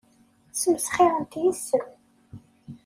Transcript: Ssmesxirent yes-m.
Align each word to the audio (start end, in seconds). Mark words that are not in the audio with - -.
Ssmesxirent 0.51 1.35
yes-m. 1.41 1.85